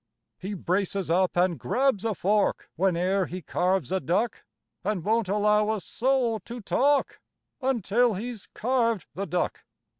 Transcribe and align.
He 0.39 0.55
braces 0.55 1.11
up 1.11 1.37
and 1.37 1.59
grabs 1.59 2.03
a 2.05 2.15
fork 2.15 2.71
Whene'er 2.75 3.27
he 3.27 3.43
carves 3.43 3.91
a 3.91 3.99
duck 3.99 4.43
And 4.83 5.03
won't 5.05 5.29
allow 5.29 5.69
a 5.73 5.79
soul 5.79 6.39
to 6.39 6.59
talk 6.59 7.19
Until 7.61 8.15
he's 8.15 8.47
carved 8.55 9.05
the 9.13 9.27
duck. 9.27 9.63